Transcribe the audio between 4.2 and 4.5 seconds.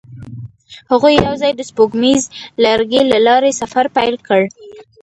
کړ.